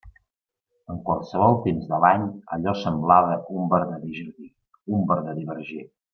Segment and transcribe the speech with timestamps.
[0.93, 2.23] En qualsevol temps de l'any
[2.57, 4.51] allò semblava un verdader jardí,
[4.97, 5.87] un verdader verger.